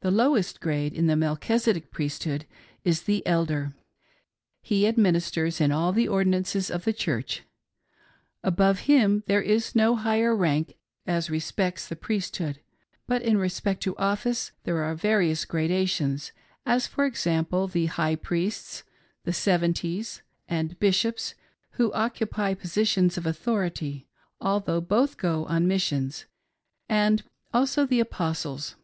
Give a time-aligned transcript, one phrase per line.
[0.00, 2.46] The lowest grade in the Melchisedec Priesthood
[2.82, 3.74] is the" Elder."
[4.62, 7.42] He administers in all the ordinances of the Church.
[8.42, 10.76] Above him there is no higher rank
[11.06, 12.60] as respects the priesthood,
[13.06, 16.32] but in respect to office there are various gradations,
[16.66, 18.82] as, for example, the "High Priests,"
[19.24, 21.34] the" Seventies," and "Bishops"
[21.72, 24.06] who occupy positions of authority,
[24.40, 26.12] although both go on mis sion,
[26.90, 27.22] and
[27.54, 28.76] also the Apostles.